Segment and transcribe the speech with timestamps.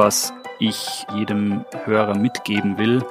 [0.00, 3.04] was ich jedem Hörer mitgeben will,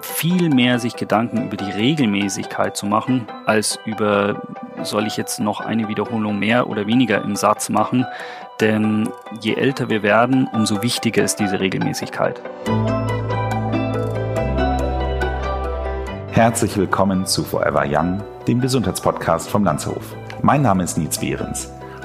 [0.00, 4.40] viel mehr sich Gedanken über die Regelmäßigkeit zu machen, als über,
[4.82, 8.06] soll ich jetzt noch eine Wiederholung mehr oder weniger im Satz machen.
[8.58, 9.10] Denn
[9.42, 12.40] je älter wir werden, umso wichtiger ist diese Regelmäßigkeit.
[16.30, 20.16] Herzlich willkommen zu Forever Young, dem Gesundheitspodcast vom Landshof.
[20.40, 21.70] Mein Name ist Nils Behrens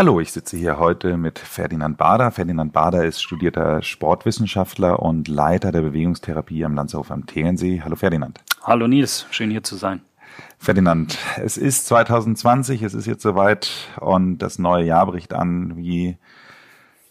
[0.00, 2.30] Hallo, ich sitze hier heute mit Ferdinand Bader.
[2.30, 7.82] Ferdinand Bader ist studierter Sportwissenschaftler und Leiter der Bewegungstherapie am Landshof am Tegernsee.
[7.84, 8.40] Hallo Ferdinand.
[8.62, 10.00] Hallo Nils, schön hier zu sein.
[10.56, 15.76] Ferdinand, es ist 2020, es ist jetzt soweit und das neue Jahr bricht an.
[15.76, 16.16] Wie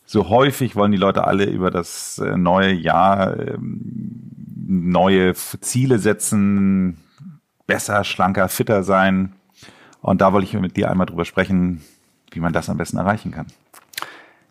[0.07, 4.31] so häufig wollen die Leute alle über das äh, neue Jahr ähm,
[4.65, 6.97] neue Ziele setzen,
[7.67, 9.35] besser, schlanker, fitter sein.
[10.01, 11.83] Und da wollte ich mit dir einmal drüber sprechen,
[12.31, 13.47] wie man das am besten erreichen kann.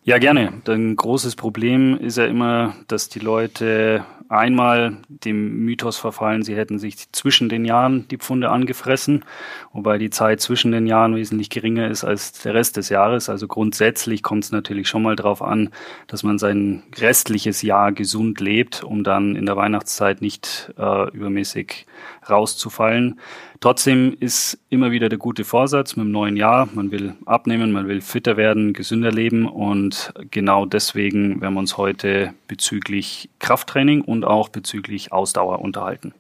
[0.08, 0.54] Ja, gerne.
[0.66, 6.78] Ein großes Problem ist ja immer, dass die Leute einmal dem Mythos verfallen, sie hätten
[6.78, 9.24] sich zwischen den Jahren die Pfunde angefressen,
[9.72, 13.28] wobei die Zeit zwischen den Jahren wesentlich geringer ist als der Rest des Jahres.
[13.28, 15.70] Also grundsätzlich kommt es natürlich schon mal darauf an,
[16.06, 21.86] dass man sein restliches Jahr gesund lebt, um dann in der Weihnachtszeit nicht äh, übermäßig
[22.28, 23.18] rauszufallen.
[23.60, 26.68] Trotzdem ist immer wieder der gute Vorsatz mit dem neuen Jahr.
[26.74, 31.76] Man will abnehmen, man will fitter werden, gesünder leben und genau deswegen werden wir uns
[31.76, 36.14] heute bezüglich Krafttraining und auch bezüglich Ausdauer unterhalten.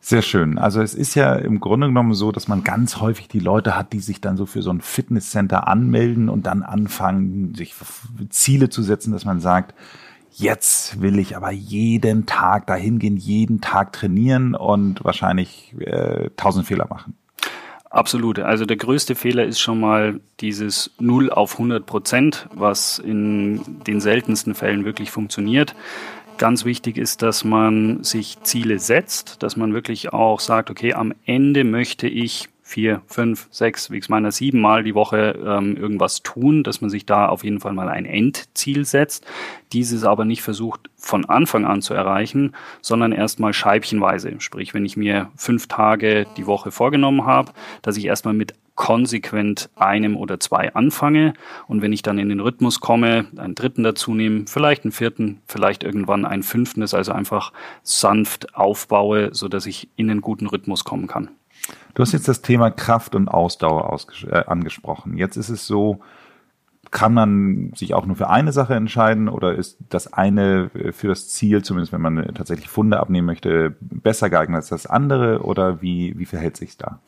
[0.00, 0.58] Sehr schön.
[0.58, 3.92] Also es ist ja im Grunde genommen so, dass man ganz häufig die Leute hat,
[3.92, 7.74] die sich dann so für so ein Fitnesscenter anmelden und dann anfangen, sich
[8.28, 9.74] Ziele zu setzen, dass man sagt,
[10.38, 16.66] jetzt will ich aber jeden Tag dahin gehen, jeden Tag trainieren und wahrscheinlich äh, tausend
[16.66, 17.14] Fehler machen.
[17.90, 18.38] Absolut.
[18.40, 24.00] Also der größte Fehler ist schon mal dieses 0 auf 100 Prozent, was in den
[24.00, 25.74] seltensten Fällen wirklich funktioniert.
[26.36, 31.14] Ganz wichtig ist, dass man sich Ziele setzt, dass man wirklich auch sagt, okay, am
[31.24, 35.76] Ende möchte ich vier, fünf, sechs, wie ich es meiner sieben Mal die Woche ähm,
[35.76, 39.24] irgendwas tun, dass man sich da auf jeden Fall mal ein Endziel setzt,
[39.72, 44.34] dieses aber nicht versucht von Anfang an zu erreichen, sondern erstmal scheibchenweise.
[44.40, 49.70] Sprich, wenn ich mir fünf Tage die Woche vorgenommen habe, dass ich erstmal mit konsequent
[49.76, 51.34] einem oder zwei anfange
[51.68, 55.40] und wenn ich dann in den Rhythmus komme, einen dritten dazu nehme, vielleicht einen vierten,
[55.46, 57.52] vielleicht irgendwann einen fünften, das also einfach
[57.84, 61.30] sanft aufbaue, so dass ich in einen guten Rhythmus kommen kann.
[61.94, 65.16] Du hast jetzt das Thema Kraft und Ausdauer äh, angesprochen.
[65.16, 66.00] Jetzt ist es so,
[66.90, 71.28] kann man sich auch nur für eine Sache entscheiden oder ist das eine für das
[71.28, 76.16] Ziel, zumindest wenn man tatsächlich Funde abnehmen möchte, besser geeignet als das andere oder wie,
[76.18, 77.00] wie verhält sich da?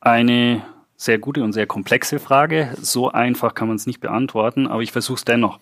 [0.00, 0.62] Eine
[0.96, 2.70] sehr gute und sehr komplexe Frage.
[2.80, 5.60] So einfach kann man es nicht beantworten, aber ich versuche es dennoch.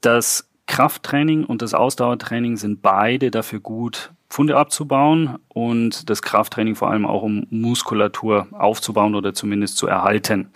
[0.00, 6.90] Das Krafttraining und das Ausdauertraining sind beide dafür gut, Pfunde abzubauen und das Krafttraining vor
[6.90, 10.50] allem auch um Muskulatur aufzubauen oder zumindest zu erhalten.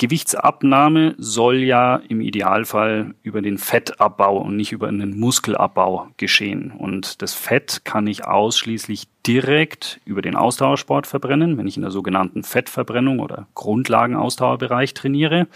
[0.00, 6.70] Gewichtsabnahme soll ja im Idealfall über den Fettabbau und nicht über einen Muskelabbau geschehen.
[6.70, 11.90] Und das Fett kann ich ausschließlich direkt über den Ausdauersport verbrennen, wenn ich in der
[11.90, 15.48] sogenannten Fettverbrennung oder Grundlagenausdauerbereich trainiere.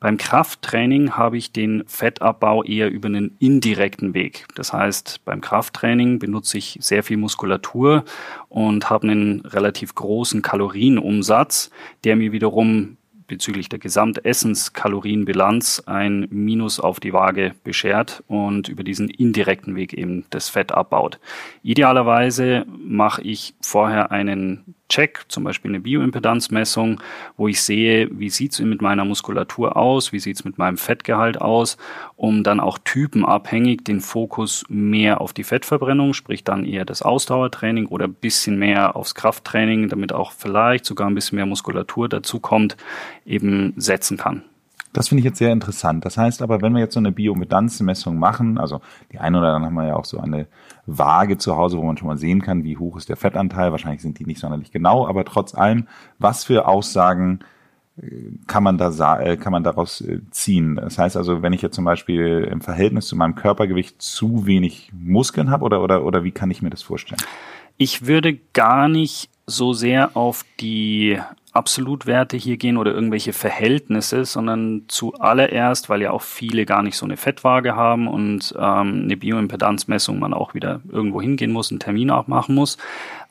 [0.00, 4.46] Beim Krafttraining habe ich den Fettabbau eher über einen indirekten Weg.
[4.56, 8.04] Das heißt, beim Krafttraining benutze ich sehr viel Muskulatur
[8.48, 11.70] und habe einen relativ großen Kalorienumsatz,
[12.02, 19.08] der mir wiederum bezüglich der Gesamtessenskalorienbilanz ein Minus auf die Waage beschert und über diesen
[19.08, 21.18] indirekten Weg eben das Fett abbaut.
[21.62, 27.00] Idealerweise mache ich vorher einen Check, zum Beispiel eine Bioimpedanzmessung,
[27.36, 30.76] wo ich sehe, wie sieht es mit meiner Muskulatur aus, wie sieht es mit meinem
[30.76, 31.78] Fettgehalt aus,
[32.14, 37.86] um dann auch typenabhängig den Fokus mehr auf die Fettverbrennung, sprich dann eher das Ausdauertraining
[37.86, 42.38] oder ein bisschen mehr aufs Krafttraining, damit auch vielleicht sogar ein bisschen mehr Muskulatur dazu
[42.38, 42.76] kommt,
[43.26, 44.44] eben setzen kann.
[44.94, 46.04] Das finde ich jetzt sehr interessant.
[46.04, 48.80] Das heißt aber, wenn wir jetzt so eine Bioimpedanzmessung machen, also
[49.12, 50.46] die eine oder andere haben wir ja auch so eine
[50.86, 53.72] Waage zu Hause, wo man schon mal sehen kann, wie hoch ist der Fettanteil.
[53.72, 55.88] Wahrscheinlich sind die nicht sonderlich genau, aber trotz allem,
[56.18, 57.40] was für Aussagen
[58.00, 58.06] äh,
[58.46, 60.76] kann man da äh, kann man daraus äh, ziehen.
[60.76, 64.92] Das heißt also, wenn ich jetzt zum Beispiel im Verhältnis zu meinem Körpergewicht zu wenig
[64.92, 67.20] Muskeln habe oder oder oder wie kann ich mir das vorstellen?
[67.76, 71.18] Ich würde gar nicht so sehr auf die
[71.54, 77.06] Absolutwerte hier gehen oder irgendwelche Verhältnisse, sondern zuallererst, weil ja auch viele gar nicht so
[77.06, 82.10] eine Fettwaage haben und ähm, eine Bioimpedanzmessung man auch wieder irgendwo hingehen muss, einen Termin
[82.10, 82.76] auch machen muss,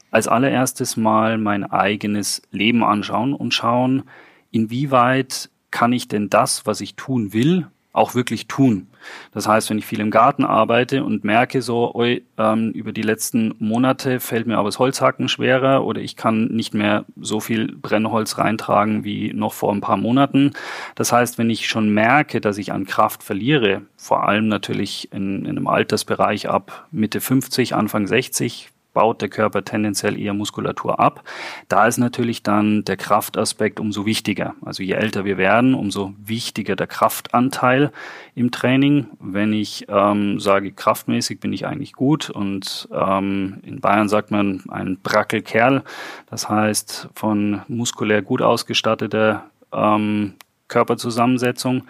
[0.10, 4.04] als allererstes mal mein eigenes Leben anschauen und schauen,
[4.52, 8.88] inwieweit kann ich denn das, was ich tun will, auch wirklich tun.
[9.32, 13.04] Das heißt, wenn ich viel im Garten arbeite und merke so, oi, ähm, über die
[13.04, 17.72] letzten Monate fällt mir aber das Holzhacken schwerer oder ich kann nicht mehr so viel
[17.76, 20.54] Brennholz reintragen wie noch vor ein paar Monaten.
[20.96, 25.46] Das heißt, wenn ich schon merke, dass ich an Kraft verliere, vor allem natürlich in,
[25.46, 31.24] in einem Altersbereich ab Mitte 50, Anfang 60, baut der Körper tendenziell eher Muskulatur ab.
[31.68, 34.56] Da ist natürlich dann der Kraftaspekt umso wichtiger.
[34.64, 37.92] Also je älter wir werden, umso wichtiger der Kraftanteil
[38.36, 39.08] im Training.
[39.20, 44.64] Wenn ich ähm, sage, kraftmäßig bin ich eigentlich gut und ähm, in Bayern sagt man
[44.70, 45.84] ein Brackelkerl,
[46.30, 50.34] das heißt von muskulär gut ausgestatteter ähm,
[50.68, 51.84] Körperzusammensetzung,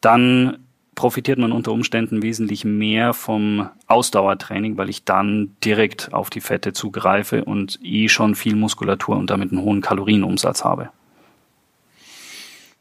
[0.00, 0.63] dann
[0.94, 6.72] profitiert man unter Umständen wesentlich mehr vom Ausdauertraining, weil ich dann direkt auf die Fette
[6.72, 10.90] zugreife und eh schon viel Muskulatur und damit einen hohen Kalorienumsatz habe.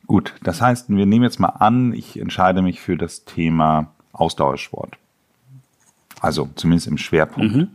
[0.06, 4.98] Gut, das heißt, wir nehmen jetzt mal an, ich entscheide mich für das Thema Ausdauersport.
[6.19, 7.56] Also zumindest im Schwerpunkt.
[7.56, 7.68] Mhm.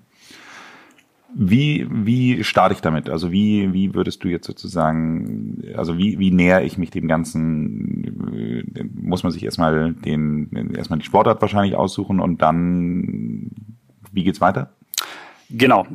[1.35, 3.11] Wie, wie starte ich damit?
[3.11, 8.73] Also wie, wie würdest du jetzt sozusagen, also wie, wie näher ich mich dem Ganzen,
[8.95, 13.51] muss man sich erstmal den, erstmal die Sportart wahrscheinlich aussuchen und dann,
[14.11, 14.73] wie geht's weiter?
[15.51, 15.87] Genau.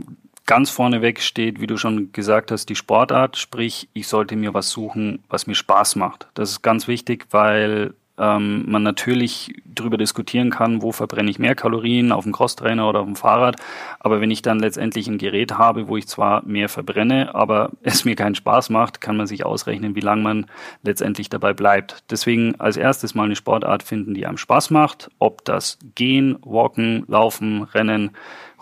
[0.46, 4.70] Ganz vorneweg steht, wie du schon gesagt hast, die Sportart, sprich, ich sollte mir was
[4.70, 6.28] suchen, was mir Spaß macht.
[6.34, 11.56] Das ist ganz wichtig, weil ähm, man natürlich darüber diskutieren kann, wo verbrenne ich mehr
[11.56, 13.56] Kalorien, auf dem Crosstrainer oder auf dem Fahrrad.
[14.00, 18.06] Aber wenn ich dann letztendlich ein Gerät habe, wo ich zwar mehr verbrenne, aber es
[18.06, 20.46] mir keinen Spaß macht, kann man sich ausrechnen, wie lange man
[20.84, 22.04] letztendlich dabei bleibt.
[22.12, 25.10] Deswegen als erstes mal eine Sportart finden, die einem Spaß macht.
[25.20, 28.12] Ob das Gehen, Walken, Laufen, Rennen,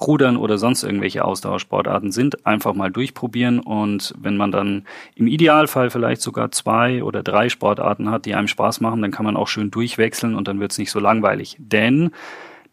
[0.08, 5.90] Rudern oder sonst irgendwelche Ausdauersportarten sind, einfach mal durchprobieren und wenn man dann im Idealfall
[5.90, 9.48] vielleicht sogar zwei oder drei Sportarten hat, die einem Spaß machen, dann kann man auch
[9.48, 11.56] schön durchwechseln und dann wird es nicht so langweilig.
[11.60, 12.12] Denn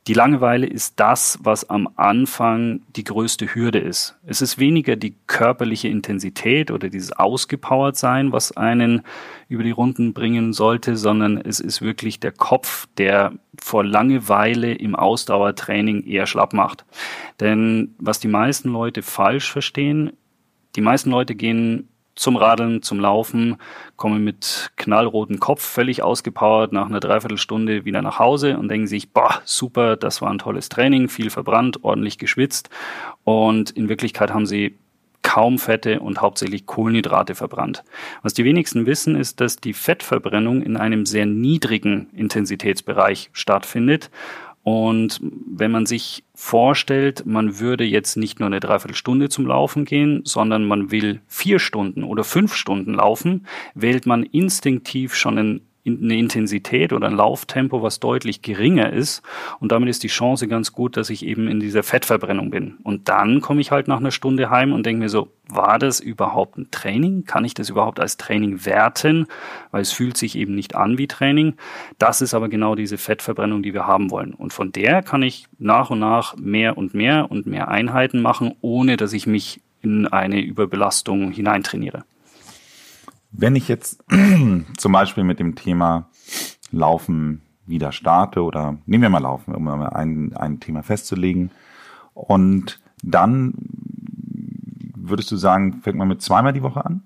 [0.08, 4.16] die Langeweile ist das, was am Anfang die größte Hürde ist.
[4.26, 9.02] Es ist weniger die körperliche Intensität oder dieses ausgepowert sein, was einen
[9.48, 14.96] über die Runden bringen sollte, sondern es ist wirklich der Kopf, der vor Langeweile im
[14.96, 16.86] Ausdauertraining eher schlapp macht.
[17.38, 20.12] Denn was die meisten Leute falsch verstehen,
[20.74, 23.56] die meisten Leute gehen zum Radeln, zum Laufen,
[23.96, 29.12] komme mit knallrotem Kopf, völlig ausgepowert, nach einer Dreiviertelstunde wieder nach Hause und denken sich,
[29.12, 32.70] boah, super, das war ein tolles Training, viel verbrannt, ordentlich geschwitzt.
[33.22, 34.78] Und in Wirklichkeit haben sie
[35.22, 37.84] kaum Fette und hauptsächlich Kohlenhydrate verbrannt.
[38.22, 44.10] Was die wenigsten wissen, ist, dass die Fettverbrennung in einem sehr niedrigen Intensitätsbereich stattfindet
[44.68, 50.20] und wenn man sich vorstellt, man würde jetzt nicht nur eine Dreiviertelstunde zum Laufen gehen,
[50.24, 56.16] sondern man will vier Stunden oder fünf Stunden laufen, wählt man instinktiv schon einen eine
[56.16, 59.22] Intensität oder ein Lauftempo, was deutlich geringer ist.
[59.60, 62.78] Und damit ist die Chance ganz gut, dass ich eben in dieser Fettverbrennung bin.
[62.82, 66.00] Und dann komme ich halt nach einer Stunde heim und denke mir so, war das
[66.00, 67.24] überhaupt ein Training?
[67.24, 69.26] Kann ich das überhaupt als Training werten?
[69.70, 71.54] Weil es fühlt sich eben nicht an wie Training.
[71.98, 74.34] Das ist aber genau diese Fettverbrennung, die wir haben wollen.
[74.34, 78.54] Und von der kann ich nach und nach mehr und mehr und mehr Einheiten machen,
[78.60, 82.04] ohne dass ich mich in eine Überbelastung hineintrainiere.
[83.38, 84.04] Wenn ich jetzt
[84.76, 86.10] zum Beispiel mit dem Thema
[86.72, 91.52] Laufen wieder starte oder nehmen wir mal Laufen, um mal ein, ein Thema festzulegen
[92.14, 93.54] und dann
[94.96, 97.04] würdest du sagen, fängt man mit zweimal die Woche an?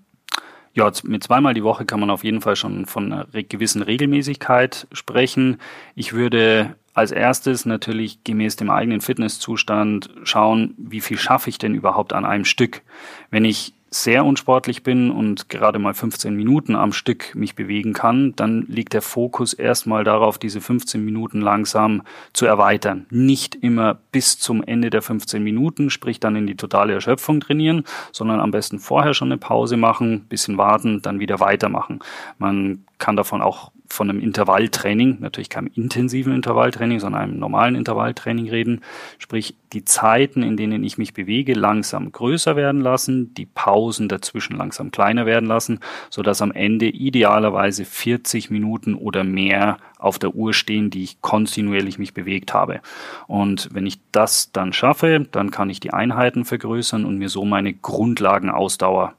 [0.72, 4.86] Ja, mit zweimal die Woche kann man auf jeden Fall schon von einer gewissen Regelmäßigkeit
[4.90, 5.58] sprechen.
[5.94, 11.74] Ich würde als erstes natürlich gemäß dem eigenen Fitnesszustand schauen, wie viel schaffe ich denn
[11.74, 12.82] überhaupt an einem Stück.
[13.30, 18.34] Wenn ich sehr unsportlich bin und gerade mal 15 Minuten am Stück mich bewegen kann,
[18.36, 23.06] dann liegt der Fokus erstmal darauf, diese 15 Minuten langsam zu erweitern.
[23.10, 27.84] Nicht immer bis zum Ende der 15 Minuten, sprich dann in die totale Erschöpfung trainieren,
[28.12, 32.00] sondern am besten vorher schon eine Pause machen, bisschen warten, dann wieder weitermachen.
[32.38, 38.48] Man kann davon auch von einem Intervalltraining, natürlich keinem intensiven Intervalltraining, sondern einem normalen Intervalltraining
[38.48, 38.80] reden.
[39.18, 44.56] Sprich, die Zeiten, in denen ich mich bewege, langsam größer werden lassen, die Pausen dazwischen
[44.56, 45.80] langsam kleiner werden lassen,
[46.10, 51.20] so dass am Ende idealerweise 40 Minuten oder mehr auf der Uhr stehen, die ich
[51.20, 52.80] kontinuierlich mich bewegt habe.
[53.26, 57.44] Und wenn ich das dann schaffe, dann kann ich die Einheiten vergrößern und mir so
[57.44, 59.14] meine Grundlagenausdauer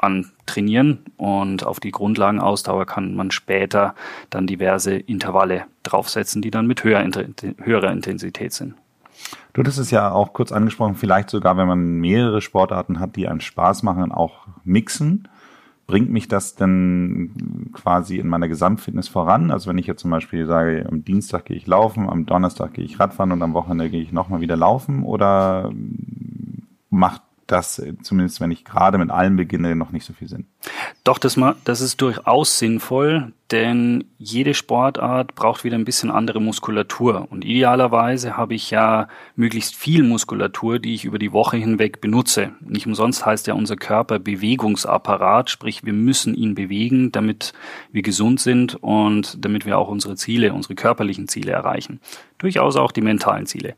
[0.00, 3.94] antrainieren und auf die Grundlagenausdauer kann man später
[4.30, 7.06] dann diverse Intervalle draufsetzen, die dann mit höher,
[7.58, 8.74] höherer Intensität sind.
[9.52, 13.28] Du hattest es ja auch kurz angesprochen, vielleicht sogar, wenn man mehrere Sportarten hat, die
[13.28, 15.28] einen Spaß machen, auch mixen.
[15.86, 19.50] Bringt mich das denn quasi in meiner Gesamtfitness voran?
[19.50, 22.84] Also wenn ich jetzt zum Beispiel sage, am Dienstag gehe ich laufen, am Donnerstag gehe
[22.84, 25.72] ich Radfahren und am Wochenende gehe ich nochmal wieder laufen oder
[26.90, 30.46] macht das zumindest, wenn ich gerade mit allem beginne, noch nicht so viel Sinn.
[31.04, 37.26] Doch, das, das ist durchaus sinnvoll, denn jede Sportart braucht wieder ein bisschen andere Muskulatur.
[37.30, 42.52] Und idealerweise habe ich ja möglichst viel Muskulatur, die ich über die Woche hinweg benutze.
[42.60, 47.52] Nicht umsonst heißt ja unser Körper Bewegungsapparat, sprich wir müssen ihn bewegen, damit
[47.90, 52.00] wir gesund sind und damit wir auch unsere Ziele, unsere körperlichen Ziele erreichen.
[52.38, 53.74] Durchaus auch die mentalen Ziele.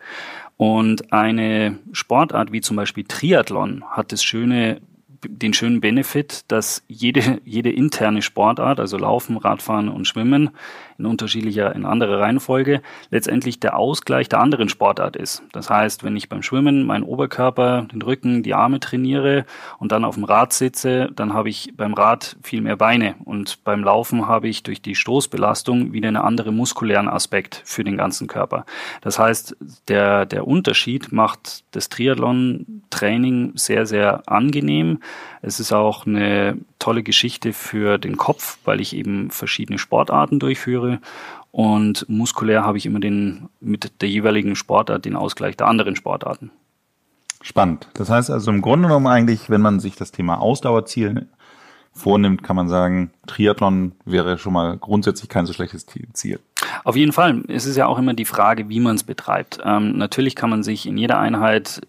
[0.57, 4.81] Und eine Sportart wie zum Beispiel Triathlon hat das schöne
[5.29, 10.51] den schönen Benefit, dass jede, jede interne Sportart, also Laufen, Radfahren und Schwimmen,
[10.99, 15.43] in unterschiedlicher, in anderer Reihenfolge, letztendlich der Ausgleich der anderen Sportart ist.
[15.53, 19.45] Das heißt, wenn ich beim Schwimmen meinen Oberkörper, den Rücken, die Arme trainiere
[19.79, 23.65] und dann auf dem Rad sitze, dann habe ich beim Rad viel mehr Beine und
[23.65, 28.27] beim Laufen habe ich durch die Stoßbelastung wieder einen anderen muskulären Aspekt für den ganzen
[28.27, 28.65] Körper.
[29.01, 29.57] Das heißt,
[29.89, 35.01] der, der Unterschied macht das Triathlon-Training sehr, sehr angenehm.
[35.41, 41.01] Es ist auch eine tolle Geschichte für den Kopf, weil ich eben verschiedene Sportarten durchführe.
[41.53, 46.51] Und muskulär habe ich immer den, mit der jeweiligen Sportart den Ausgleich der anderen Sportarten.
[47.41, 47.89] Spannend.
[47.95, 51.29] Das heißt also im Grunde genommen eigentlich, wenn man sich das Thema Ausdauerziel
[51.93, 56.41] vornimmt, kann man sagen, Triathlon wäre schon mal grundsätzlich kein so schlechtes Ziel.
[56.85, 57.43] Auf jeden Fall.
[57.49, 59.61] Es ist ja auch immer die Frage, wie man es betreibt.
[59.65, 61.83] Ähm, natürlich kann man sich in jeder Einheit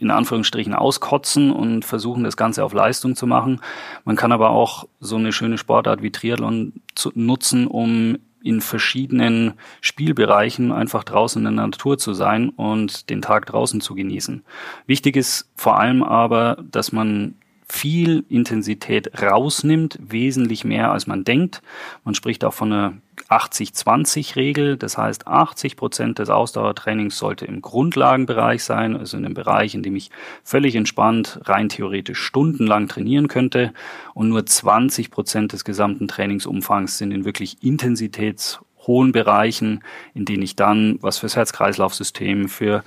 [0.00, 3.60] in Anführungsstrichen auskotzen und versuchen, das Ganze auf Leistung zu machen.
[4.04, 9.52] Man kann aber auch so eine schöne Sportart wie Triathlon zu nutzen, um in verschiedenen
[9.82, 14.42] Spielbereichen einfach draußen in der Natur zu sein und den Tag draußen zu genießen.
[14.86, 17.34] Wichtig ist vor allem aber, dass man
[17.68, 21.62] viel Intensität rausnimmt, wesentlich mehr als man denkt.
[22.04, 22.94] Man spricht auch von einer
[23.30, 24.76] 80-20-Regel.
[24.76, 29.82] Das heißt, 80 Prozent des Ausdauertrainings sollte im Grundlagenbereich sein, also in dem Bereich, in
[29.82, 30.10] dem ich
[30.42, 33.72] völlig entspannt, rein theoretisch stundenlang trainieren könnte.
[34.14, 40.56] Und nur 20 Prozent des gesamten Trainingsumfangs sind in wirklich intensitätshohen Bereichen, in denen ich
[40.56, 42.82] dann was fürs Herz-Kreislauf-System, für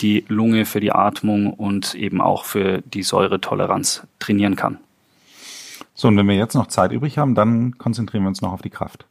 [0.00, 4.78] die Lunge, für die Atmung und eben auch für die Säuretoleranz trainieren kann.
[5.94, 8.62] So, und wenn wir jetzt noch Zeit übrig haben, dann konzentrieren wir uns noch auf
[8.62, 9.06] die Kraft.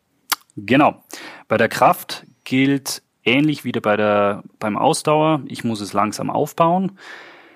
[0.58, 1.04] Genau.
[1.48, 6.94] Bei der Kraft gilt ähnlich wie bei der, beim Ausdauer, ich muss es langsam aufbauen.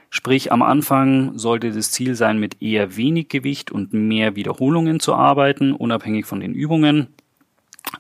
[0.10, 5.16] Sprich, am Anfang sollte das Ziel sein, mit eher wenig Gewicht und mehr Wiederholungen zu
[5.16, 7.08] arbeiten, unabhängig von den Übungen.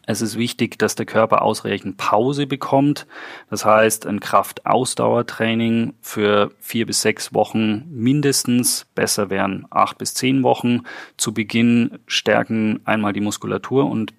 [0.05, 3.07] Es ist wichtig, dass der Körper ausreichend Pause bekommt.
[3.49, 8.87] Das heißt, ein Kraftausdauertraining für vier bis sechs Wochen mindestens.
[8.95, 10.81] Besser wären acht bis zehn Wochen.
[11.17, 14.13] Zu Beginn stärken einmal die Muskulatur und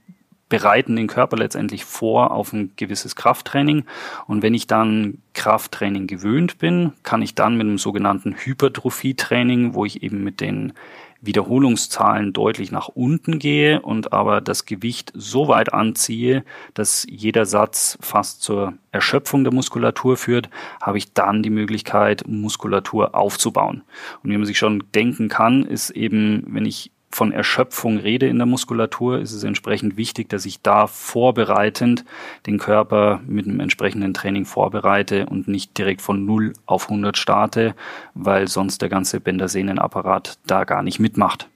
[0.52, 3.86] bereiten den Körper letztendlich vor auf ein gewisses Krafttraining.
[4.26, 9.86] Und wenn ich dann Krafttraining gewöhnt bin, kann ich dann mit einem sogenannten Hypertrophietraining, wo
[9.86, 10.74] ich eben mit den
[11.22, 16.44] Wiederholungszahlen deutlich nach unten gehe und aber das Gewicht so weit anziehe,
[16.74, 20.50] dass jeder Satz fast zur Erschöpfung der Muskulatur führt,
[20.82, 23.84] habe ich dann die Möglichkeit, Muskulatur aufzubauen.
[24.22, 28.38] Und wie man sich schon denken kann, ist eben, wenn ich von Erschöpfung rede in
[28.38, 32.04] der Muskulatur, ist es entsprechend wichtig, dass ich da vorbereitend
[32.46, 37.74] den Körper mit einem entsprechenden Training vorbereite und nicht direkt von 0 auf 100 starte,
[38.14, 41.48] weil sonst der ganze Bändersehnenapparat da gar nicht mitmacht.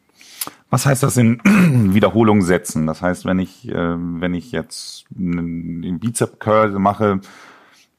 [0.69, 1.41] Was heißt das in
[1.95, 2.87] Wiederholung setzen?
[2.87, 7.21] Das heißt, wenn ich, äh, wenn ich jetzt einen Bizep Curl mache,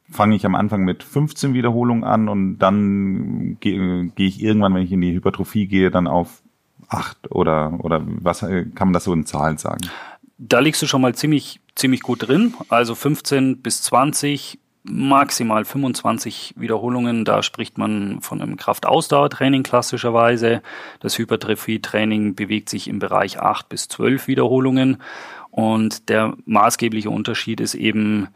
[0.10, 4.84] fange ich am Anfang mit 15 Wiederholungen an und dann gehe geh ich irgendwann, wenn
[4.84, 6.42] ich in die Hypertrophie gehe, dann auf
[6.88, 9.90] acht oder, oder was äh, kann man das so in Zahlen sagen?
[10.38, 12.54] Da liegst du schon mal ziemlich, ziemlich gut drin.
[12.70, 17.26] Also 15 bis 20 maximal 25 Wiederholungen.
[17.26, 20.62] Da spricht man von einem Kraftausdauertraining klassischerweise.
[21.00, 25.02] Das Hypertrophie-Training bewegt sich im Bereich 8 bis 12 Wiederholungen.
[25.52, 28.28] Und der maßgebliche Unterschied ist eben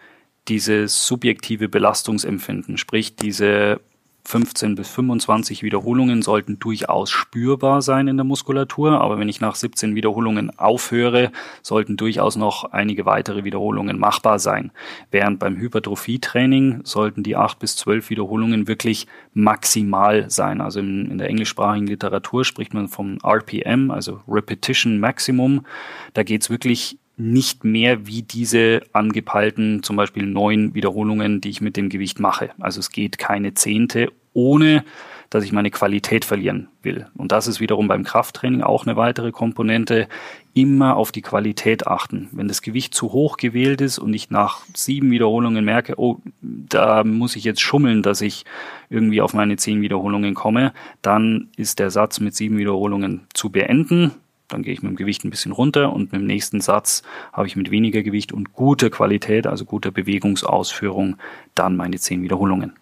[0.47, 3.79] dieses subjektive Belastungsempfinden, sprich diese
[4.23, 9.55] 15 bis 25 Wiederholungen sollten durchaus spürbar sein in der Muskulatur, aber wenn ich nach
[9.55, 14.71] 17 Wiederholungen aufhöre, sollten durchaus noch einige weitere Wiederholungen machbar sein.
[15.09, 20.61] Während beim Hypertrophietraining sollten die 8 bis 12 Wiederholungen wirklich maximal sein.
[20.61, 25.65] Also in, in der englischsprachigen Literatur spricht man vom RPM, also Repetition Maximum.
[26.13, 31.77] Da geht's wirklich nicht mehr wie diese angepeilten zum Beispiel neun Wiederholungen, die ich mit
[31.77, 32.49] dem Gewicht mache.
[32.59, 34.83] Also es geht keine Zehnte, ohne
[35.29, 37.07] dass ich meine Qualität verlieren will.
[37.15, 40.09] Und das ist wiederum beim Krafttraining auch eine weitere Komponente.
[40.53, 42.27] Immer auf die Qualität achten.
[42.33, 47.05] Wenn das Gewicht zu hoch gewählt ist und ich nach sieben Wiederholungen merke, oh, da
[47.05, 48.43] muss ich jetzt schummeln, dass ich
[48.89, 54.11] irgendwie auf meine zehn Wiederholungen komme, dann ist der Satz mit sieben Wiederholungen zu beenden
[54.53, 57.03] dann gehe ich mit dem Gewicht ein bisschen runter und mit dem nächsten Satz
[57.33, 61.17] habe ich mit weniger Gewicht und guter Qualität, also guter Bewegungsausführung,
[61.55, 62.73] dann meine zehn Wiederholungen.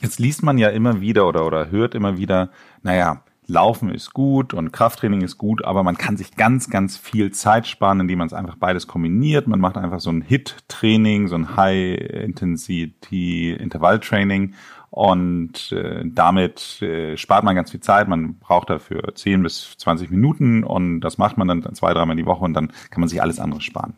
[0.00, 2.50] Jetzt liest man ja immer wieder oder, oder hört immer wieder,
[2.82, 7.32] naja, Laufen ist gut und Krafttraining ist gut, aber man kann sich ganz, ganz viel
[7.32, 9.48] Zeit sparen, indem man es einfach beides kombiniert.
[9.48, 14.54] Man macht einfach so ein HIT-Training, so ein High-Intensity-Intervall-Training
[14.90, 18.06] und äh, damit äh, spart man ganz viel Zeit.
[18.08, 22.26] Man braucht dafür 10 bis 20 Minuten und das macht man dann zwei, dreimal die
[22.26, 23.94] Woche und dann kann man sich alles andere sparen.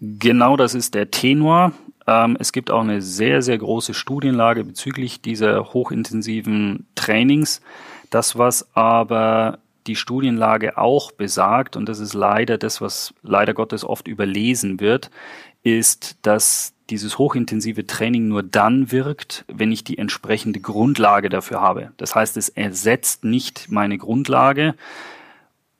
[0.00, 1.72] Genau das ist der Tenor.
[2.06, 7.60] Ähm, es gibt auch eine sehr, sehr große Studienlage bezüglich dieser hochintensiven Trainings.
[8.10, 13.84] Das, was aber die Studienlage auch besagt, und das ist leider das, was leider Gottes
[13.84, 15.10] oft überlesen wird,
[15.62, 21.92] ist, dass dieses hochintensive Training nur dann wirkt, wenn ich die entsprechende Grundlage dafür habe.
[21.96, 24.74] Das heißt, es ersetzt nicht meine Grundlage.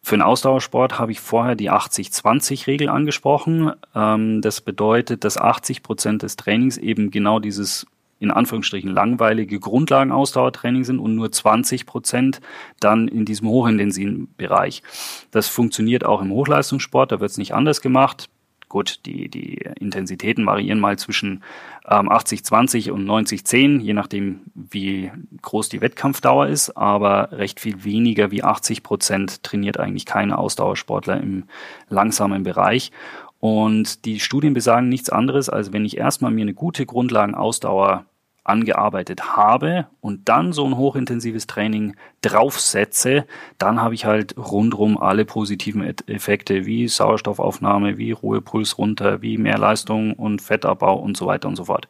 [0.03, 3.73] Für den Ausdauersport habe ich vorher die 80-20-Regel angesprochen.
[3.95, 7.87] Ähm, das bedeutet, dass 80 Prozent des Trainings eben genau dieses
[8.25, 12.41] in Anführungsstrichen langweilige Grundlagenausdauertraining sind und nur 20 Prozent
[12.81, 14.83] dann in diesem hochintensiven Bereich.
[15.31, 18.29] Das funktioniert auch im Hochleistungssport, da wird es nicht anders gemacht.
[18.71, 21.45] Gut, die, die Intensitäten variieren mal zwischen
[21.89, 25.13] ähm, 80-20 und 90-10, je nachdem, wie
[25.43, 31.21] groß die Wettkampfdauer ist, aber recht viel weniger wie 80 Prozent trainiert eigentlich keine Ausdauersportler
[31.21, 31.45] im
[31.89, 32.91] langsamen Bereich.
[33.39, 38.07] Und die Studien besagen nichts anderes, als wenn ich erstmal mir eine gute Grundlagenausdauer
[38.45, 43.27] angearbeitet habe und dann so ein hochintensives Training draufsetze,
[43.59, 49.59] dann habe ich halt rundrum alle positiven Effekte wie Sauerstoffaufnahme, wie Ruhepuls runter, wie mehr
[49.59, 51.89] Leistung und Fettabbau und so weiter und so fort.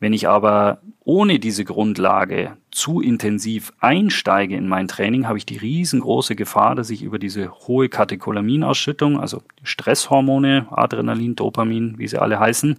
[0.00, 5.56] Wenn ich aber ohne diese Grundlage zu intensiv einsteige in mein Training, habe ich die
[5.56, 12.38] riesengroße Gefahr, dass ich über diese hohe Katecholaminausschüttung, also Stresshormone, Adrenalin, Dopamin, wie sie alle
[12.38, 12.76] heißen,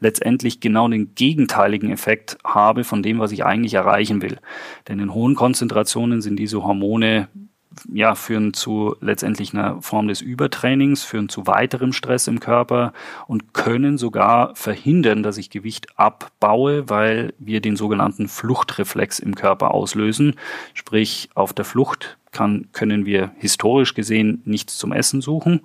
[0.00, 4.38] letztendlich genau den gegenteiligen Effekt habe von dem, was ich eigentlich erreichen will.
[4.88, 7.28] Denn in hohen Konzentrationen sind diese Hormone
[7.92, 12.92] ja, führen zu letztendlich einer Form des Übertrainings, führen zu weiterem Stress im Körper
[13.26, 19.72] und können sogar verhindern, dass ich Gewicht abbaue, weil wir den sogenannten Fluchtreflex im Körper
[19.72, 20.34] auslösen.
[20.74, 25.60] Sprich, auf der Flucht kann, können wir historisch gesehen nichts zum Essen suchen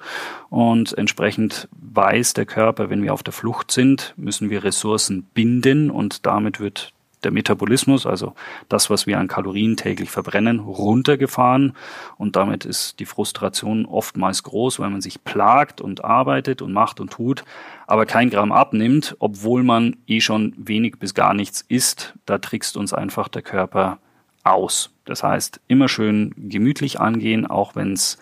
[0.50, 5.92] und entsprechend weiß der Körper, wenn wir auf der Flucht sind, müssen wir Ressourcen binden
[5.92, 8.34] und damit wird der Metabolismus, also
[8.70, 11.74] das, was wir an Kalorien täglich verbrennen, runtergefahren
[12.18, 17.00] und damit ist die Frustration oftmals groß, weil man sich plagt und arbeitet und macht
[17.00, 17.44] und tut,
[17.88, 22.14] aber kein Gramm abnimmt, obwohl man eh schon wenig bis gar nichts isst.
[22.26, 24.00] Da trickst uns einfach der Körper
[24.44, 24.92] aus.
[25.06, 28.18] Das heißt, immer schön gemütlich angehen, auch wenn es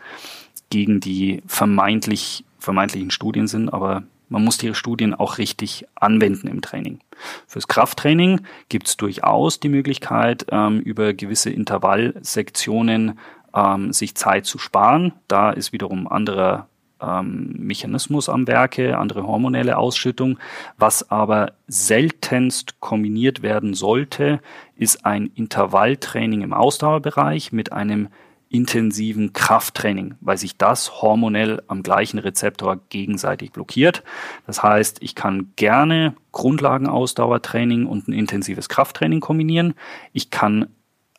[0.69, 6.61] gegen die vermeintlich, vermeintlichen Studien sind, aber man muss die Studien auch richtig anwenden im
[6.61, 6.99] Training.
[7.47, 13.19] Fürs Krafttraining gibt es durchaus die Möglichkeit, ähm, über gewisse Intervallsektionen
[13.55, 15.13] ähm, sich Zeit zu sparen.
[15.27, 16.67] Da ist wiederum anderer
[17.01, 20.39] ähm, Mechanismus am Werke, andere hormonelle Ausschüttung.
[20.77, 24.39] Was aber seltenst kombiniert werden sollte,
[24.75, 28.09] ist ein Intervalltraining im Ausdauerbereich mit einem
[28.49, 34.03] intensiven Krafttraining, weil sich das hormonell am gleichen Rezeptor gegenseitig blockiert.
[34.45, 39.73] Das heißt, ich kann gerne Grundlagenausdauertraining und ein intensives Krafttraining kombinieren.
[40.13, 40.67] Ich kann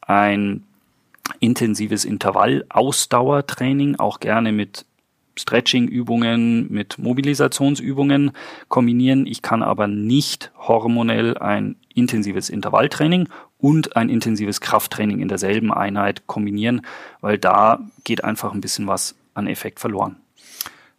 [0.00, 0.64] ein
[1.40, 4.86] intensives Intervallausdauertraining auch gerne mit
[5.38, 8.32] Stretching-Übungen mit Mobilisationsübungen
[8.68, 9.26] kombinieren.
[9.26, 13.28] Ich kann aber nicht hormonell ein intensives Intervalltraining
[13.58, 16.82] und ein intensives Krafttraining in derselben Einheit kombinieren,
[17.20, 20.16] weil da geht einfach ein bisschen was an Effekt verloren.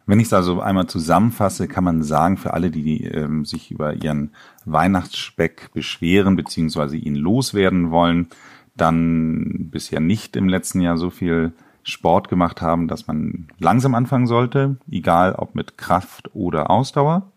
[0.06, 3.94] Wenn ich es also einmal zusammenfasse, kann man sagen, für alle, die ähm, sich über
[3.94, 4.32] ihren
[4.64, 6.96] Weihnachtsspeck beschweren bzw.
[6.96, 8.28] ihn loswerden wollen,
[8.76, 14.26] dann bisher nicht im letzten Jahr so viel Sport gemacht haben, dass man langsam anfangen
[14.26, 17.30] sollte, egal ob mit Kraft oder Ausdauer,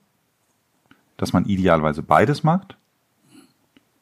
[1.17, 2.77] dass man idealerweise beides macht,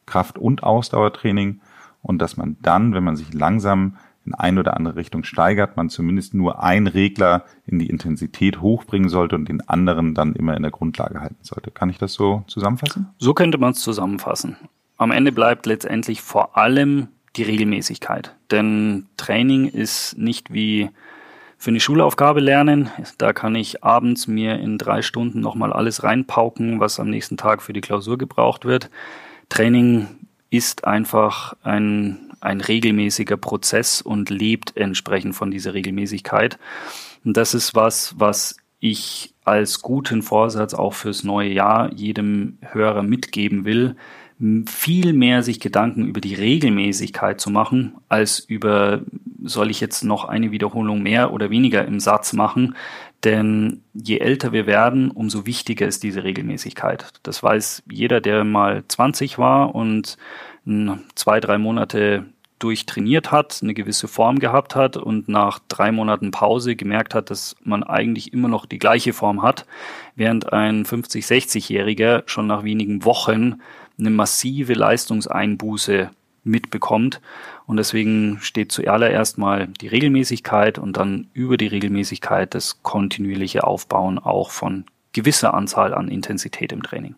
[0.06, 1.60] Kraft- und Ausdauertraining
[2.02, 5.88] und dass man dann, wenn man sich langsam in eine oder andere Richtung steigert, man
[5.88, 10.62] zumindest nur einen Regler in die Intensität hochbringen sollte und den anderen dann immer in
[10.62, 11.70] der Grundlage halten sollte.
[11.70, 13.08] Kann ich das so zusammenfassen?
[13.18, 14.56] So könnte man es zusammenfassen.
[14.96, 18.34] Am Ende bleibt letztendlich vor allem die Regelmäßigkeit.
[18.50, 20.90] Denn Training ist nicht wie
[21.56, 22.90] für eine Schulaufgabe lernen.
[23.18, 27.62] Da kann ich abends mir in drei Stunden nochmal alles reinpauken, was am nächsten Tag
[27.62, 28.90] für die Klausur gebraucht wird.
[29.52, 30.08] Training
[30.48, 36.58] ist einfach ein, ein regelmäßiger Prozess und lebt entsprechend von dieser Regelmäßigkeit.
[37.22, 43.02] Und das ist was, was ich als guten Vorsatz auch fürs neue Jahr jedem Hörer
[43.02, 43.94] mitgeben will,
[44.66, 49.02] viel mehr sich Gedanken über die Regelmäßigkeit zu machen, als über,
[49.44, 52.74] soll ich jetzt noch eine Wiederholung mehr oder weniger im Satz machen.
[53.24, 57.12] Denn je älter wir werden, umso wichtiger ist diese Regelmäßigkeit.
[57.22, 60.16] Das weiß jeder, der mal 20 war und
[61.14, 62.26] zwei, drei Monate
[62.58, 67.56] durchtrainiert hat, eine gewisse Form gehabt hat und nach drei Monaten Pause gemerkt hat, dass
[67.64, 69.66] man eigentlich immer noch die gleiche Form hat,
[70.14, 73.60] während ein 50-, 60-Jähriger schon nach wenigen Wochen
[73.98, 76.10] eine massive Leistungseinbuße
[76.44, 77.20] mitbekommt.
[77.66, 84.18] Und deswegen steht zuallererst mal die Regelmäßigkeit und dann über die Regelmäßigkeit das kontinuierliche Aufbauen
[84.18, 87.14] auch von gewisser Anzahl an Intensität im Training.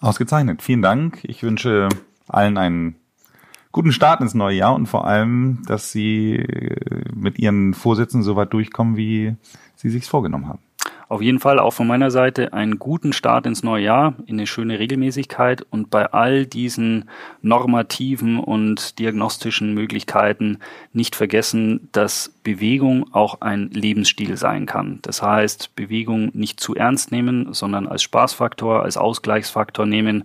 [0.00, 0.62] Ausgezeichnet.
[0.62, 1.20] Vielen Dank.
[1.22, 1.88] Ich wünsche
[2.28, 2.96] allen einen
[3.70, 6.44] guten Start ins neue Jahr und vor allem, dass Sie
[7.14, 9.36] mit Ihren Vorsätzen so weit durchkommen, wie
[9.76, 10.60] Sie sich vorgenommen haben.
[11.12, 14.46] Auf jeden Fall auch von meiner Seite einen guten Start ins neue Jahr, in eine
[14.46, 17.10] schöne Regelmäßigkeit und bei all diesen
[17.42, 20.60] normativen und diagnostischen Möglichkeiten
[20.94, 25.00] nicht vergessen, dass Bewegung auch ein Lebensstil sein kann.
[25.02, 30.24] Das heißt, Bewegung nicht zu ernst nehmen, sondern als Spaßfaktor, als Ausgleichsfaktor nehmen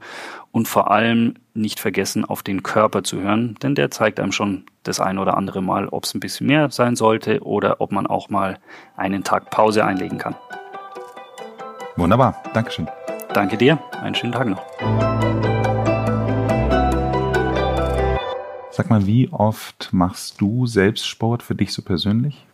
[0.54, 4.64] und vor allem nicht vergessen, auf den Körper zu hören, denn der zeigt einem schon
[4.84, 8.08] das ein oder andere Mal, ob es ein bisschen mehr sein sollte oder ob man
[8.08, 8.58] auch mal
[8.96, 10.36] einen Tag Pause einlegen kann.
[11.98, 12.88] Wunderbar, Dankeschön.
[13.34, 14.64] Danke dir, einen schönen Tag noch.
[18.72, 22.46] Sag mal, wie oft machst du Selbstsport für dich so persönlich?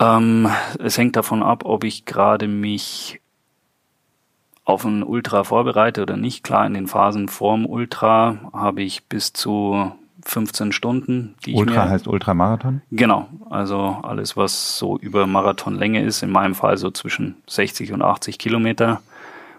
[0.00, 3.20] Ähm, es hängt davon ab, ob ich gerade mich
[4.64, 6.42] auf ein Ultra vorbereite oder nicht.
[6.42, 9.92] Klar, in den Phasen vorm Ultra habe ich bis zu
[10.24, 11.34] 15 Stunden.
[11.44, 12.82] Die Ultra mir, heißt Ultramarathon?
[12.90, 18.02] Genau, also alles, was so über Marathonlänge ist, in meinem Fall so zwischen 60 und
[18.02, 19.00] 80 Kilometer.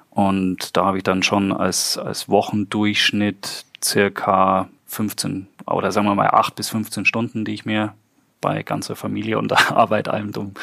[0.10, 6.30] Und da habe ich dann schon als, als Wochendurchschnitt circa 15 oder sagen wir mal
[6.30, 7.94] 8 bis 15 Stunden, die ich mir
[8.42, 10.54] bei ganzer Familie und Arbeit allem drum,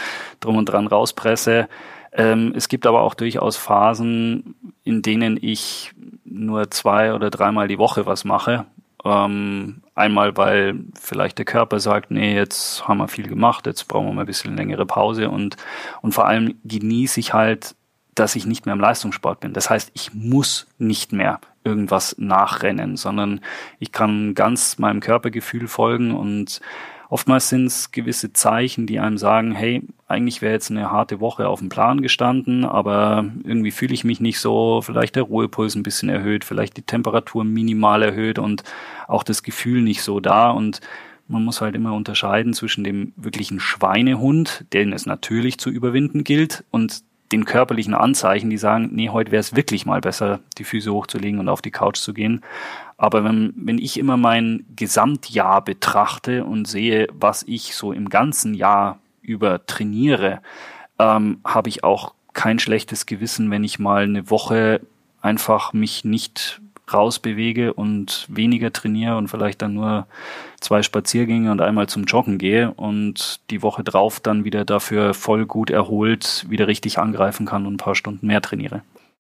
[0.41, 1.69] drum und dran rauspresse.
[2.13, 5.93] Ähm, es gibt aber auch durchaus Phasen, in denen ich
[6.25, 8.67] nur zwei oder dreimal die Woche was mache
[9.05, 14.07] ähm, einmal, weil vielleicht der Körper sagt, nee, jetzt haben wir viel gemacht, jetzt brauchen
[14.07, 15.57] wir mal ein bisschen längere Pause und,
[16.03, 17.75] und vor allem genieße ich halt,
[18.15, 19.53] dass ich nicht mehr im Leistungssport bin.
[19.53, 23.41] Das heißt, ich muss nicht mehr irgendwas nachrennen, sondern
[23.79, 26.61] ich kann ganz meinem Körpergefühl folgen und
[27.13, 31.47] Oftmals sind es gewisse Zeichen, die einem sagen, hey, eigentlich wäre jetzt eine harte Woche
[31.47, 35.83] auf dem Plan gestanden, aber irgendwie fühle ich mich nicht so, vielleicht der Ruhepuls ein
[35.83, 38.65] bisschen erhöht, vielleicht die Temperatur minimal erhöht und
[39.09, 40.81] auch das Gefühl nicht so da und
[41.29, 46.65] man muss halt immer unterscheiden zwischen dem wirklichen Schweinehund, den es natürlich zu überwinden gilt,
[46.71, 50.93] und den körperlichen Anzeichen, die sagen, nee, heute wäre es wirklich mal besser, die Füße
[50.93, 52.43] hochzulegen und auf die Couch zu gehen.
[53.03, 58.55] Aber wenn, wenn ich immer mein Gesamtjahr betrachte und sehe, was ich so im ganzen
[58.55, 60.41] Jahr über trainiere,
[61.01, 64.83] ähm, habe ich auch kein schlechtes Gewissen, wenn ich mal eine Woche
[65.21, 66.61] einfach mich nicht
[66.95, 70.07] rausbewege und weniger trainiere und vielleicht dann nur
[70.61, 75.45] zwei Spaziergänge und einmal zum Joggen gehe und die Woche drauf dann wieder dafür voll
[75.45, 78.83] gut erholt wieder richtig angreifen kann und ein paar Stunden mehr trainiere.